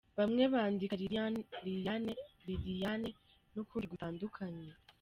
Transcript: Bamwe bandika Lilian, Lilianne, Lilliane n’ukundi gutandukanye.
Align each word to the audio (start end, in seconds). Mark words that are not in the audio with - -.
Bamwe 0.17 0.43
bandika 0.53 0.95
Lilian, 1.01 1.35
Lilianne, 1.65 2.13
Lilliane 2.45 3.09
n’ukundi 3.53 3.85
gutandukanye. 3.93 4.65